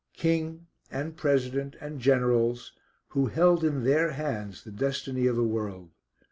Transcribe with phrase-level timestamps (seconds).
[0.17, 2.73] King, and President, and Generals,
[3.09, 5.91] who held in their hands the destiny of the world.